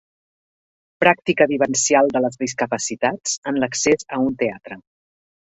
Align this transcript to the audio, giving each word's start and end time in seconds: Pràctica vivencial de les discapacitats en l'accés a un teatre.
Pràctica 1.03 1.47
vivencial 1.51 2.09
de 2.15 2.21
les 2.27 2.41
discapacitats 2.45 3.37
en 3.53 3.63
l'accés 3.65 4.11
a 4.19 4.23
un 4.31 4.37
teatre. 4.45 4.81